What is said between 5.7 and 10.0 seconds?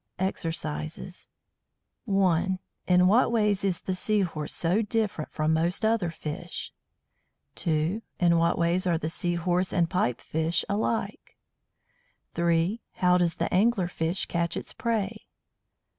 other fish? 2. In what ways are the Sea horse and